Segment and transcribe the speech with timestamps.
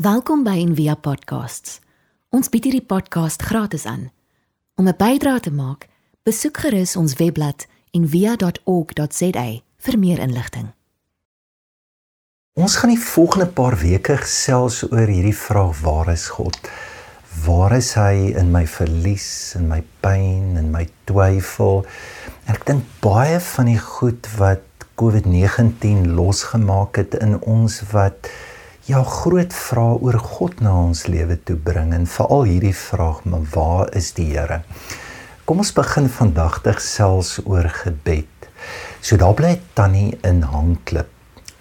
[0.00, 1.74] Welkom by Envia Podcasts.
[2.32, 4.06] Ons bied hierdie podcast gratis aan.
[4.80, 5.88] Om 'n bydrae te maak,
[6.24, 10.72] besoek gerus ons webblad en via.org.za vir meer inligting.
[12.56, 16.56] Ons gaan die volgende paar weke gesels oor hierdie vraag: Waar is God?
[17.44, 21.84] Waar is hy in my verlies, in my pyn, in my twyfel?
[22.46, 24.64] En ek dink baie van die goed wat
[24.96, 28.30] COVID-19 losgemaak het in ons wat
[28.88, 33.44] ja groot vrae oor God na ons lewe toe bring en veral hierdie vraag maar
[33.52, 34.62] waar is die Here?
[35.44, 38.48] Kom ons begin vandag dig selfs oor gebed.
[39.04, 41.10] So daar bly Tannie in Hangklip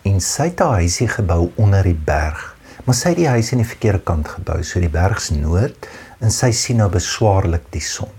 [0.08, 2.56] en sy het haar huisie gebou onder die berg.
[2.86, 5.90] Maar sy het die huis aan die verkeerde kant gebou, so die bergs noord
[6.24, 8.14] en sy sien nou beswaarlik die son.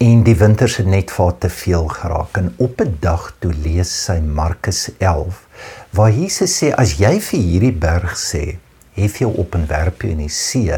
[0.00, 3.90] En die winters het net vir te veel geraak en op 'n dag toe lees
[4.06, 5.49] sy Markus 11
[5.96, 8.44] waar Jesus sê as jy vir hierdie berg sê
[8.98, 10.76] hef jou op en werp jou in die see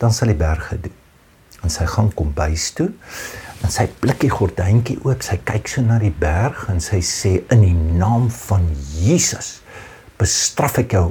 [0.00, 1.00] dan sal die berg dit doen.
[1.64, 2.90] En sy gaan kom bys toe
[3.64, 7.64] en sy blikkie gordyntjie oop sy kyk so na die berg en sy sê in
[7.64, 8.66] die naam van
[9.00, 9.62] Jesus
[10.20, 11.06] bestraf ek jou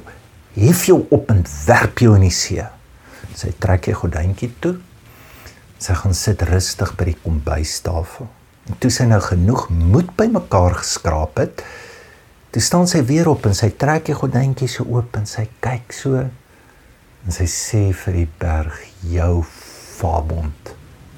[0.54, 2.62] hef jou op en werp jou in die see.
[3.34, 4.78] Sy trek die gordyntjie toe
[5.82, 8.30] sy gaan sit rustig by die kombuistafel.
[8.70, 11.66] En toe sy nou genoeg moed bymekaar geskraap het
[12.54, 15.94] Toe staan sy weer op en sy trek die gordyntjie so oop en sy kyk
[15.98, 18.76] so en sy sê vir die berg
[19.10, 19.42] jou
[19.98, 20.74] vabond.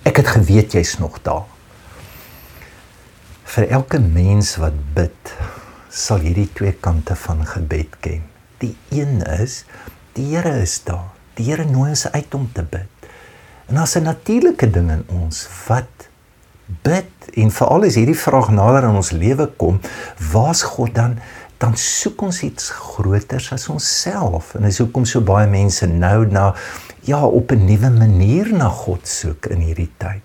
[0.08, 1.44] Ek het geweet jy's nog daar.
[3.52, 5.33] Vir elke mens wat bid,
[5.91, 8.23] sal hierdie twee kante van gebed ken.
[8.63, 9.63] Die een is
[10.16, 11.11] die Here is daar.
[11.36, 13.09] Die Here nooi ons uit om te bid.
[13.67, 16.08] En daar's 'n natuurlike ding in ons wat
[16.83, 19.80] bid en veral as hierdie vraag nader in ons lewe kom,
[20.31, 21.18] waar's God dan?
[21.62, 24.54] Dan soek ons iets groters as onsself.
[24.56, 26.53] En dis hoekom so baie mense nou na
[27.08, 30.22] ja, op 'n nuwe manier na God soek in hierdie tyd.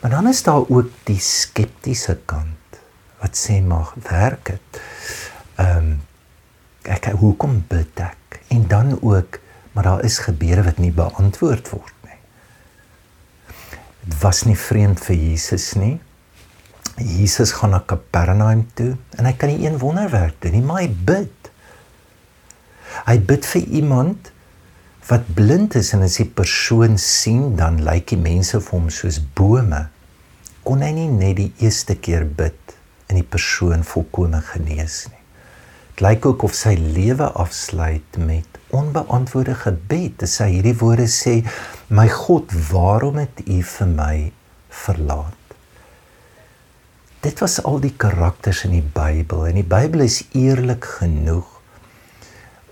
[0.00, 2.80] Maar dan is daar ook die skeptiese kant
[3.20, 4.80] wat sê maar werk dit.
[5.56, 6.00] Ehm um,
[6.82, 8.40] ek hoekom bid ek?
[8.48, 9.38] En dan ook
[9.72, 11.96] maar daar is gebede wat nie beantwoord word
[14.06, 15.96] Dit was nie vreemd vir Jesus nie.
[16.96, 20.88] Jesus gaan na Kapernaum toe en hy kan nie een wonderwerk doen nie, maar hy
[20.88, 21.50] bid.
[23.04, 24.30] Hy bid vir iemand
[25.06, 29.20] wat blind is en as die persoon sien, dan lyk die mense vir hom soos
[29.38, 29.84] bome.
[30.66, 32.74] Kon hy nie net die eerste keer bid
[33.06, 35.22] en die persoon volkome genees nie.
[35.96, 40.18] Dit lyk ook of sy lewe afsluit met onbeantwoorde gebed.
[40.20, 41.38] Dis hy hierdie woorde sê:
[41.88, 44.16] "My God, waarom het U vir my
[44.84, 45.45] verlaat?"
[47.20, 51.52] Dit was al die karakters in die Bybel en die Bybel is eerlik genoeg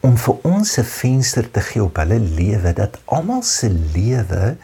[0.05, 4.57] om vir ons 'n venster te gee op hulle lewe dat almal se lewe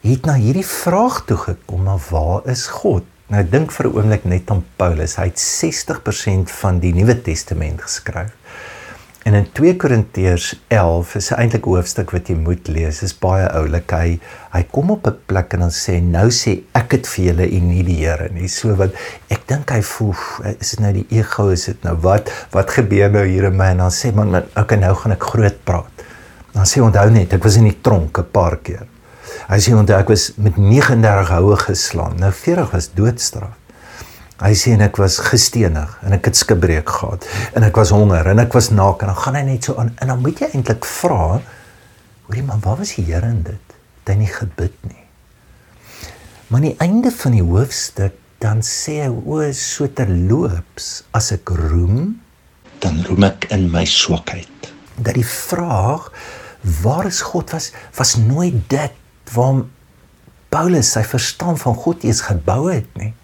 [0.00, 4.24] het na hierdie vraag toe gekom: "Maar waar is God?" Nou dink vir 'n oomblik
[4.24, 5.16] net aan Paulus.
[5.16, 8.32] Hy het 60% van die Nuwe Testament geskryf.
[9.26, 13.00] En in 2 Korintiërs 11 is eintlik 'n hoofstuk wat jy moet lees.
[13.00, 13.90] Dit is baie oulik.
[13.90, 14.20] Hy
[14.52, 17.68] hy kom op 'n plek en dan sê nou sê ek het vir julle en
[17.68, 18.48] nie die Here nie.
[18.48, 18.94] So wat
[19.28, 20.14] ek dink hy voel
[20.60, 23.64] is dit nou die ego is dit nou wat wat gebeur nou hier in my
[23.64, 26.06] en dan sê man okay nou gaan ek groot praat.
[26.52, 28.86] Dan sê onthou net ek was in die tronk 'n paar keer.
[29.48, 32.14] Hy sê onthou ek was met 39 houe geslaan.
[32.18, 33.65] Nou 40 was doodstraf.
[34.36, 37.24] Hy sê en ek was gestenig en ek het skibreek gehad
[37.56, 39.94] en ek was honger en ek was naak en dan gaan hy net so aan
[39.96, 41.38] en dan moet jy eintlik vra
[42.26, 43.74] hoorie man waar was die Here in dit?
[44.02, 45.04] Het hy nie gebid nie?
[46.50, 51.56] Maar aan die einde van die hoofstuk dan sê hy o so terloops as ek
[51.56, 52.18] roem
[52.84, 54.72] dan roem ek in my swakheid.
[55.00, 56.10] Dat die vraag
[56.84, 59.70] waar is God was was nooit dit waarom
[60.52, 63.14] Paulus sy verstaan van God eens gebou het nie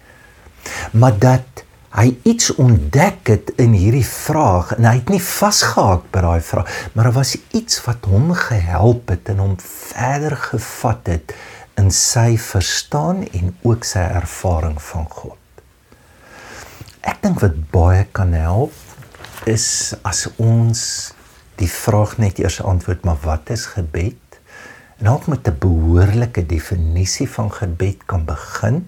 [0.91, 1.63] maar dat
[1.93, 6.71] hy iets ontdek het in hierdie vraag en hy het nie vasgehaak by daai vraag
[6.93, 11.35] maar daar was iets wat hom gehelp het en hom verder gevat het
[11.79, 15.39] in sy verstaan en ook sy ervaring van God.
[17.03, 20.83] Ek dink wat baie kan help is as ons
[21.59, 24.19] die vraag net eers antwoord maar wat is gebed?
[25.01, 28.87] En ook met 'n behoorlike definisie van gebed kan begin.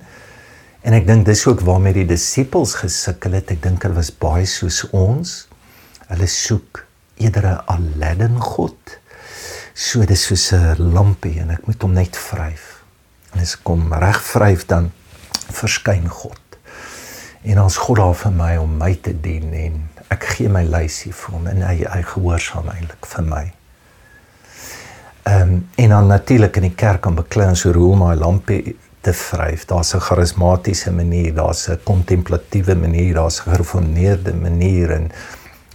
[0.86, 3.50] En ek dink dis ook waarmee die disippels gesukkel het.
[3.56, 5.32] Ek dink hulle was baie soos ons.
[6.12, 6.84] Hulle soek
[7.18, 8.78] eerder 'n Aladdin God.
[9.74, 12.84] So dis soos 'n lampie en ek moet hom net vryf.
[13.34, 14.92] En as ek kom reg vryf dan
[15.50, 16.40] verskyn God.
[17.44, 21.14] En ons God daar vir my om my te dien en ek gee my lysie
[21.14, 23.54] vir hom en hy hy gehoorsaam eintlik vir my.
[25.24, 28.78] Ehm um, en dan natuurlik in die kerk aan beklins so hoe om my lampie
[29.06, 29.66] te vryf.
[29.70, 35.12] Daar's 'n charismatiese manier, daar's 'n kontemplatiewe manier, daar's 'n gereformeerde manier en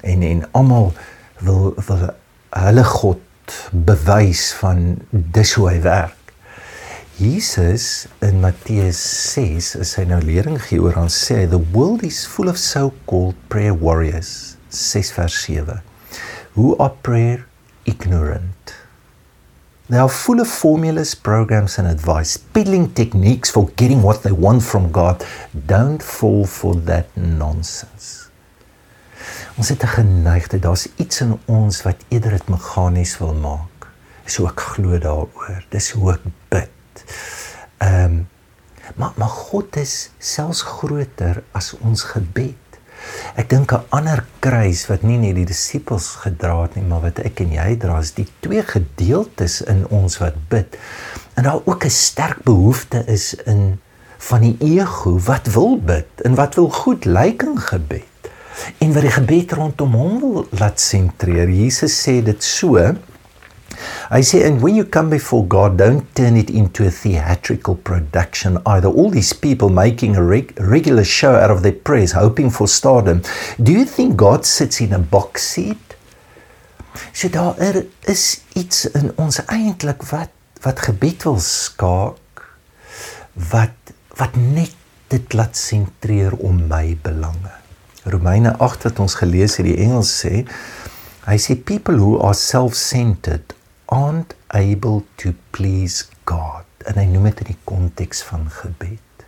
[0.02, 0.92] en en almal
[1.38, 2.14] wil wil
[2.50, 3.20] hulle God
[3.70, 6.16] bewys van dis hoe hy werk.
[7.16, 12.26] Jesus in Matteus 6 is hy nou lering gee oor aan sê the world is
[12.26, 15.82] full of so-called prayer warriors 6 vers 7
[16.54, 17.44] who are prayer
[17.82, 18.72] ignorant
[19.90, 24.62] they are full of formulas programs and advice peddling techniques for getting what they want
[24.62, 25.26] from God
[25.66, 28.30] don't fall for that nonsense.
[29.56, 30.62] Ons het 'n geneigtheid.
[30.62, 33.88] Daar's iets in ons wat eerder dit meganies wil maak.
[34.24, 35.64] So ek glo daaroor.
[35.68, 37.04] Dis hoe ek bid.
[37.78, 38.28] Ehm um,
[38.96, 42.69] maar maar God is selfs groter as ons gebed.
[43.36, 47.18] Ek dink 'n ander kruis wat nie net die disippels gedra het nie, maar wat
[47.18, 50.76] ek en jy dra, is die twee gedeeltes in ons wat bid.
[51.36, 53.80] En daar ook 'n sterk behoefte is in
[54.18, 58.04] van die ego wat wil bid en wat wil goed lyk in gebed.
[58.78, 61.48] En wat die gebed rondom hom wil laat sentreer.
[61.48, 62.76] Jesus sê dit so
[64.10, 68.58] I say, and when you come before God, don't turn it into a theatrical production
[68.66, 68.88] either.
[68.88, 73.22] All these people making a reg- regular show out of their prayers, hoping for stardom.
[73.62, 75.78] Do you think God sits in a box seat?
[77.12, 82.42] So daar er is iets in ons eintlik wat wat gebed wil skaak
[83.50, 84.74] wat wat net
[85.10, 87.54] dit laat sentreer om my belange.
[88.04, 90.44] Romeine 8 wat ons gelees het, die Engels sê,
[91.26, 93.54] hy sê people who are self-centered
[93.90, 99.26] aren't able to please God en hy noem dit in die konteks van gebed.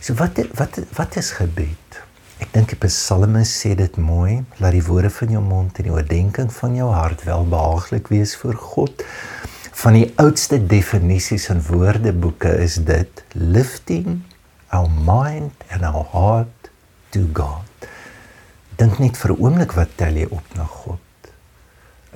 [0.00, 2.00] So wat wat wat is gebed?
[2.40, 5.92] Ek dink die Psalmes sê dit mooi, laat die woorde van jou mond en die
[5.92, 9.04] oordeenking van jou hart welbehaaglik wees voor God.
[9.82, 14.22] Van die oudste definisies in woordeboeke is dit lifting
[14.72, 16.72] our mind and our heart
[17.12, 17.88] to God.
[18.80, 21.09] Dink net vir 'n oomblik wat tel jy op na God?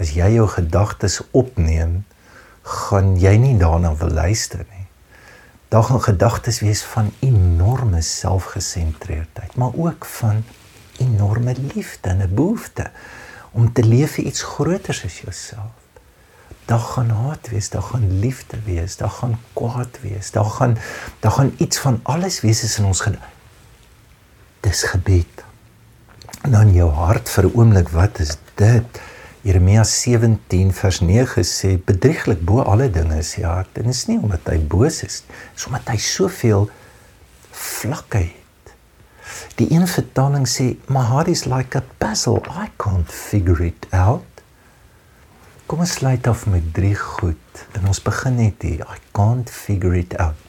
[0.00, 2.04] As jy jou gedagtes opneem,
[2.64, 4.86] gaan jy nie daarna wil luister nie.
[5.68, 10.44] Daar gaan gedagtes wees van enorme selfgesentreerdheid, maar ook van
[11.02, 12.90] enorme liefde en 'n behoefte
[13.50, 15.72] om te leef vir iets groters as jouself.
[16.64, 20.78] Daar gaan haat wees, daar gaan liefde wees, daar gaan kwaad wees, daar gaan
[21.20, 23.32] daar gaan iets van alles wees in ons gedagtes.
[24.60, 25.44] Dis gebed.
[26.42, 29.00] Nou in jou hart vir 'n oomblik, wat is dit?
[29.44, 34.16] Jeremia 17 vers 9 sê bedrieglik bo alle dinge is die hart en is nie
[34.16, 36.64] omdat hy boos is dis omdat hy soveel
[37.52, 38.72] vlakke het.
[39.60, 42.40] Die een vertaling sê my heart is like a puzzle.
[42.48, 44.40] I can't figure it out.
[45.68, 48.80] Kom ons sluit af met drie goed en ons begin net hier.
[48.88, 50.40] I can't figure it out.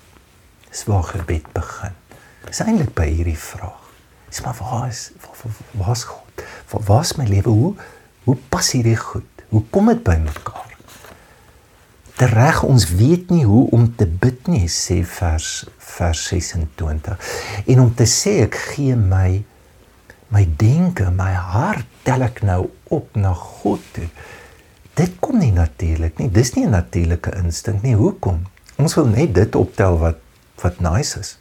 [0.70, 2.00] Dis waar gebed begin.
[2.48, 3.92] Dis eintlik by hierdie vraag.
[4.32, 6.48] Dis maar waar is waar, waar, waar is God?
[6.72, 7.52] Waar, waar is my lewe?
[7.52, 7.76] Hoe
[8.26, 9.44] Hoe pas hierdie goed?
[9.50, 10.72] Hoe kom dit by mekaar?
[12.16, 17.34] Tereg ons weet nie hoe om te bid nie, sê vers vers 26.
[17.72, 19.44] En om te sê ek gee my
[20.34, 24.08] my denke, my hart tel ek nou op na God toe.
[24.98, 26.30] Dit kom nie natuurlik nie.
[26.32, 27.96] Dis nie 'n natuurlike instink nie.
[27.96, 28.42] Hoekom?
[28.78, 30.20] Ons wil net dit optel wat
[30.64, 31.38] wat nice is.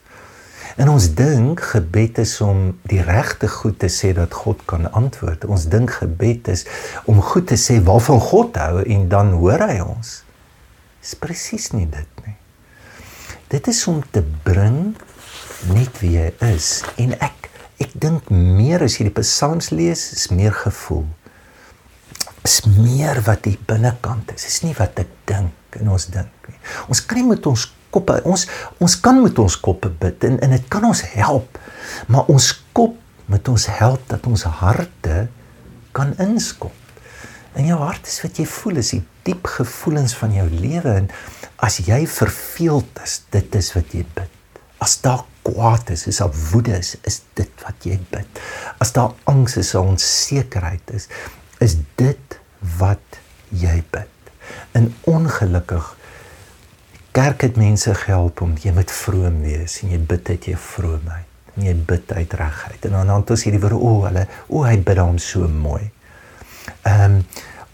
[0.76, 5.46] En ons dink gebed is om die regte goed te sê dat God kan antwoord.
[5.46, 6.64] Ons dink gebed is
[7.10, 10.16] om goed te sê waarvan God hou en dan hoor hy ons.
[11.04, 12.36] Dis presies nie dit nie.
[13.52, 14.96] Dit is om te bring
[15.70, 17.50] net wie hy is en ek
[17.82, 21.06] ek dink meer as jy die psalms lees is meer gevoel.
[22.46, 24.46] Is meer wat die binnekant is.
[24.48, 26.60] Is nie wat ek dink en ons dink nie.
[26.88, 28.18] Ons kan nie met ons koppe.
[28.28, 28.46] Ons
[28.82, 31.58] ons kan met ons koppe bid en en dit kan ons help.
[32.10, 32.98] Maar ons kop
[33.30, 35.26] met ons help dat ons harte
[35.96, 36.74] kan inskop.
[37.54, 41.10] In jou hart is wat jy voel, is die diep gevoelens van jou lewe en
[41.64, 44.58] as jy verveeld is, dit is wat jy bid.
[44.82, 48.42] As daar kwaad is, is daar woede is, is dit wat jy bid.
[48.82, 51.08] As daar angs is, onsekerheid is,
[51.64, 52.38] is dit
[52.80, 53.20] wat
[53.54, 54.10] jy bid.
[54.76, 55.93] En ongelukkig
[57.14, 61.30] kerk het mense gehelp om jy moet vroom wees en jy bid uit jou vroomheid
[61.54, 64.58] en jy bid uit regheid en dan dan ons hierdie woorde o oh, hulle o
[64.58, 65.84] oh, hy bid hom so mooi.
[66.82, 67.20] Ehm um,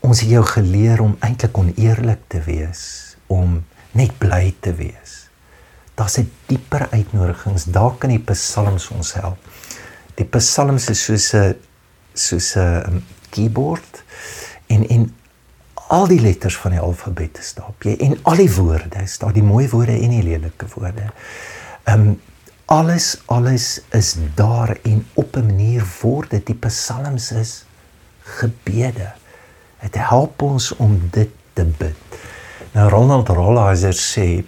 [0.00, 2.82] ons het jou geleer om eintlik oneerlik te wees,
[3.28, 3.58] om
[3.92, 5.28] net bly te wees.
[5.94, 7.64] Daar's 'n dieper uitnodigings.
[7.64, 9.38] Daar kan die psalms ons help.
[10.14, 11.54] Die psalms is soos 'n
[12.14, 14.04] soos 'n keyboard
[14.66, 15.14] en en
[15.90, 17.82] al die letters van die alfabet te stap.
[17.82, 21.10] Jy en al die woorde, staan die mooi woorde en die lelike woorde.
[21.84, 22.18] Ehm um,
[22.70, 27.64] alles alles is daar en op 'n manier word dit die psalms is
[28.22, 29.12] gebede.
[29.82, 31.96] Dit help ons om dit te bid.
[32.72, 34.44] Nou Ronald Rolheiser sê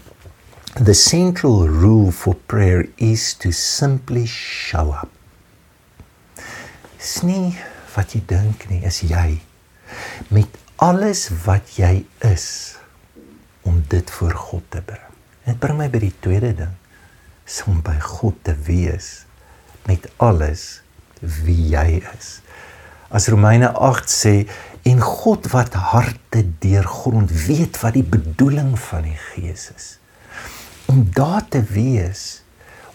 [0.85, 5.11] the central rule for prayer is to simply show up.
[6.99, 7.59] Snie
[7.95, 9.41] wat jy dink nie is jy
[10.29, 12.75] met alles wat jy is
[13.62, 15.11] om dit voor God te bring.
[15.47, 16.79] Dit bring my by die tweede ding
[17.69, 19.27] om by God te wees
[19.87, 20.81] met alles
[21.21, 22.31] wie jy is.
[23.15, 24.33] As Romeine 8 sê
[24.89, 29.87] en God wat harte deurgrond weet wat die bedoeling van die Gees is.
[30.91, 32.41] Om daar te wees,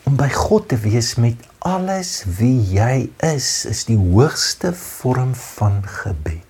[0.10, 5.84] om by God te wees met alles wie jy is, is die hoogste vorm van
[6.02, 6.47] gebed.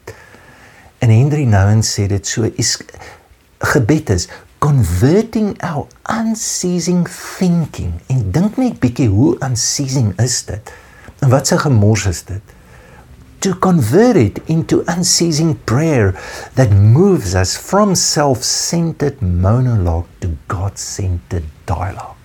[0.99, 2.77] En Henry Nouwen sê dit so is
[3.73, 4.27] gebed is
[4.59, 7.93] converting our unceasing thinking.
[8.09, 10.73] En dink net bietjie hoe unceasing is dit?
[11.21, 12.55] En wat se gemors is dit?
[13.45, 16.15] To convert it into unceasing prayer
[16.57, 22.17] that moves us from self-centered monologue to god-centered dialogue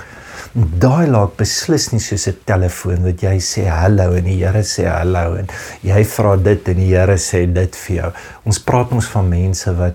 [0.54, 5.36] dialogue beslis nie soos 'n telefoon wat jy sê hallo en die Here sê hallo
[5.36, 5.48] en
[5.82, 8.12] jy vra dit en die Here sê dit vir jou
[8.44, 9.94] ons praat ons van mense wat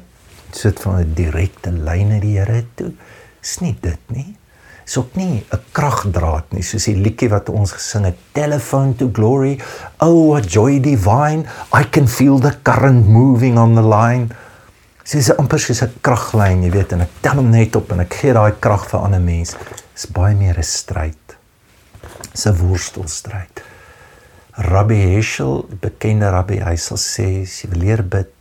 [0.51, 2.91] sit van 'n direkte lyn na die Here toe.
[3.41, 4.35] Is nie dit nie.
[4.85, 9.09] Is ook nie 'n kragdraad nie, soos die liedjie wat ons gesing het, Telephone to
[9.13, 9.59] Glory.
[9.99, 11.45] Oh, what joy divine.
[11.73, 14.29] I can feel the current moving on the line.
[15.11, 18.13] Dis amper soos 'n kraglyn, jy weet, en ek tel hom net op en ek
[18.13, 19.55] gee daai krag vir ander mense.
[19.97, 21.37] Dis baie meer 'n stryd.
[22.31, 23.63] Dis 'n worstelstryd.
[24.53, 28.33] Rabbi Heschel, bekende rabbi, hy sal sê, as jy leer bid,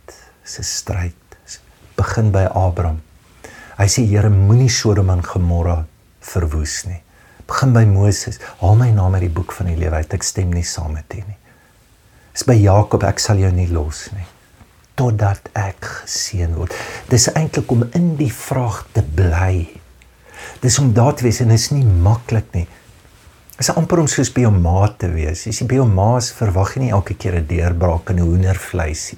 [0.45, 1.17] is 'n stryd
[1.97, 3.01] begin by Abraham.
[3.77, 5.81] Hy sê Here moenie Sodom en Gomorra
[6.21, 7.01] verwoes nie.
[7.47, 8.39] Begin by Moses.
[8.61, 10.13] Haal my naam uit die boek van die lewe uit.
[10.13, 11.37] Ek stem nie saam met U nie.
[12.35, 14.27] Is by Jakob ek sal jou nie los nie
[14.97, 16.73] totdat ek geseën word.
[17.05, 19.67] Dis eintlik om in die vraag te bly.
[20.61, 22.67] Dis om daar te wees en is nie maklik nie.
[23.61, 25.45] Is amper om soos by jou ma te wees.
[25.45, 29.17] Jy by jou ma is, verwag jy nie elke keer 'n deurbraak in 'n hoendervleisie.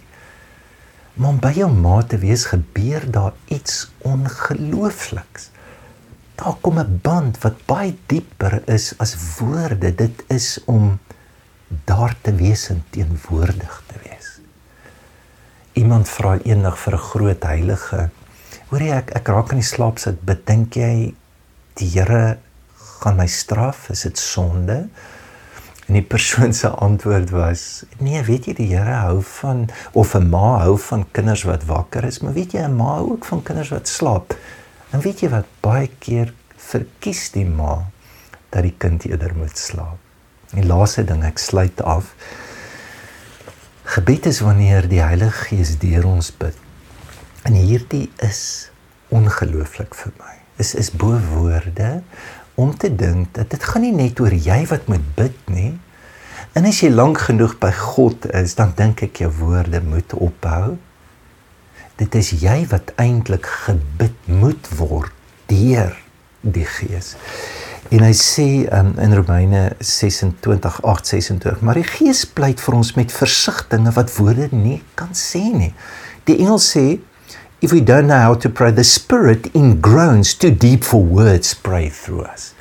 [1.16, 5.50] Maar om by jou ma te wees gebeur daar iets ongeloofliks.
[6.36, 9.96] Daar kom 'n band wat baie dieper is as woorde.
[9.96, 11.00] Dit is om
[11.86, 14.40] daar te wees en teenwoordig te wees.
[15.74, 18.10] Iemand vra eendag vir 'n groot heilige,
[18.70, 21.14] hoor jy ek ek raak in die slaap sit, bedink jy
[21.80, 22.38] die Here
[23.00, 23.90] gaan my straf?
[23.90, 24.88] Is dit sonde?
[25.90, 30.30] En die persoon se antwoord was: "Nee, weet jy die Here hou van of 'n
[30.30, 33.44] ma hou van kinders wat wakker is, maar weet jy 'n ma hou ook van
[33.44, 34.36] kinders wat slaap."
[34.90, 37.90] En weet jy wat baie keer verkies die ma
[38.50, 39.98] dat die kind eerder moet slaap.
[40.50, 42.14] Die laaste ding ek sluit af.
[43.84, 46.58] Gebed is wanneer die Heilige Gees deur ons bid.
[47.44, 48.70] En hierdie is
[49.10, 50.36] ongelooflik vir my.
[50.60, 52.02] Is is bo woorde
[52.60, 55.72] om te dink dat dit gaan nie net oor jy wat moet bid nie.
[56.58, 60.76] En as jy lank genoeg by God is, dan dink ek jou woorde moet ophou.
[62.00, 65.16] Dit is jy wat eintlik gebid moet word
[65.52, 65.96] deur
[66.42, 67.16] die Gees.
[67.90, 73.96] En hy sê um, in Romeine 26:8-26, maar die Gees pleit vir ons met versigtings
[73.96, 75.72] wat woorde nie kan sê nie.
[76.30, 77.00] Die engel sê
[77.62, 81.54] If we don't know how to pray, the Spirit in groans too deep for words
[81.54, 82.54] pray through us.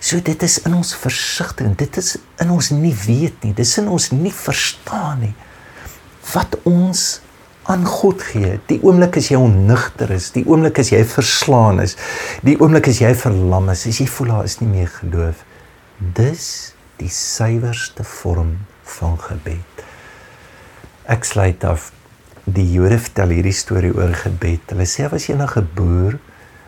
[0.00, 3.90] So dit is in ons versigtiging, dit is in ons nie weet nie, dis in
[3.92, 5.34] ons nie verstaan nie
[6.32, 7.20] wat ons
[7.68, 8.56] aan God gee.
[8.68, 11.98] Die oomblik as jy onnigter is, die oomblik as jy verslaan is,
[12.44, 15.44] die oomblik as jy verlam is, as jy voel daar is nie meer geloof,
[16.16, 16.46] dis
[17.00, 18.56] die suiwerste vorm
[18.96, 19.84] van gebed.
[21.12, 21.90] Ek sluit af
[22.44, 24.68] die Jode vertel hierdie storie oor gebed.
[24.68, 26.18] Hulle sê was eendag 'n boer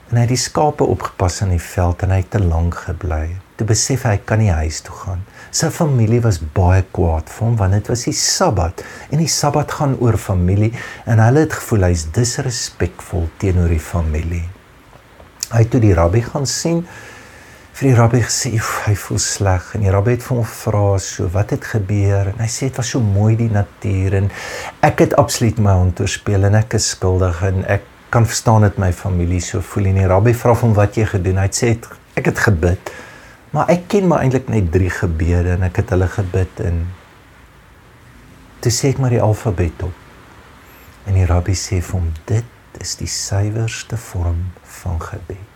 [0.09, 3.37] en hy het die skape opgepas in die veld en hy het te lank gebly.
[3.57, 5.23] Toe besef hy hy kan nie huis toe gaan.
[5.51, 9.71] Sy familie was baie kwaad vir hom want dit was die Sabbat en die Sabbat
[9.73, 10.73] gaan oor familie
[11.05, 14.49] en hulle het gevoel hy's disrespekvol teenoor die familie.
[15.53, 16.87] Hy het toe die rabbi gaan sien
[17.77, 19.65] vir die rabbi gesê hy voel sleg.
[19.77, 22.31] En die rabbi het vir hom gevra so wat het gebeur?
[22.31, 24.31] En hy sê dit was so mooi die natuur en
[24.87, 28.79] ek het absoluut my hand oorspeel en ek is skuldig en ek kan verstaan dit
[28.81, 29.91] my familie so voel.
[29.91, 31.43] En die rabbi vra hom wat jy gedoen?
[31.43, 31.75] Hy sê
[32.17, 32.93] ek het gebid.
[33.53, 36.79] Maar ek ken maar eintlik net drie gebede en ek het hulle gebid en
[38.65, 40.01] toe sê ek maar die alfabet op.
[41.05, 44.41] En die rabbi sê vir hom dit is die suiwerste vorm
[44.81, 45.56] van gebed.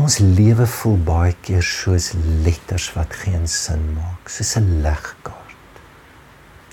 [0.00, 2.14] Ons lewe voel baie keer soos
[2.44, 5.80] letters wat geen sin maak, soos 'n legkaart.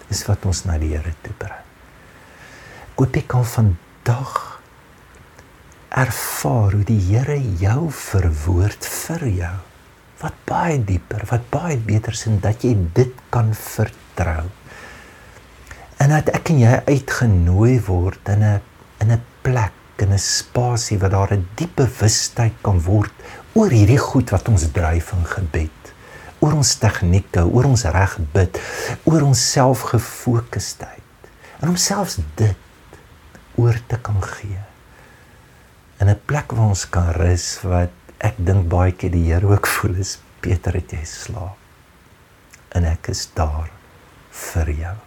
[0.07, 1.65] Dis wat ons na die Here toe bring.
[2.95, 4.61] Koop ek al vandag
[5.89, 9.57] ervaar hoe die Here jou verwoord vir jou.
[10.21, 14.47] Wat baie dieper, wat baie beter is en dat jy dit kan vertrou
[15.97, 18.61] en dat ek en jy uitgenooi word in 'n
[19.01, 23.13] in 'n plek in 'n spasie waar daar 'n diep bewustheid kan word
[23.53, 25.81] oor hierdie goed wat ons dryf in gebed.
[26.39, 28.59] Oor ons tegnieke oor ons reg bid
[29.03, 32.57] oor ons selfgefokusdheid en om selfs dit
[33.55, 34.61] oor te kan gee.
[35.99, 39.67] In 'n plek waar ons kan rus wat ek dink baie keer die Here ook
[39.75, 41.57] voel is Peter het jy slaap
[42.75, 43.69] en ek is daar
[44.31, 45.06] vir jou